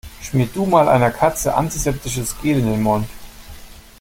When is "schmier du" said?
0.19-0.65